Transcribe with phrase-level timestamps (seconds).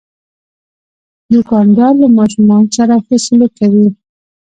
[1.31, 3.87] دوکاندار له ماشومان سره ښه سلوک کوي.